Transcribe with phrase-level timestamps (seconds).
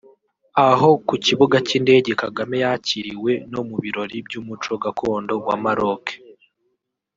[0.69, 6.05] Aho ku kibuga cy’indege Kagame yakiriwe no mu birori by’umuco gakondo wa Maroc